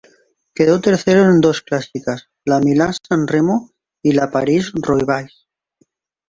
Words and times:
Quedó 0.55 0.81
tercero 0.81 1.25
en 1.29 1.41
dos 1.41 1.61
clásicas, 1.61 2.31
la 2.43 2.59
Milán-San 2.59 3.27
Remo 3.27 3.69
y 4.01 4.13
la 4.13 4.31
París-Roubaix. 4.31 5.31